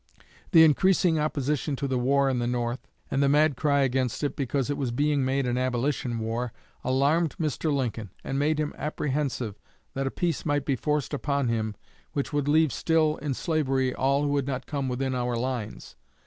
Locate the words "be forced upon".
10.65-11.49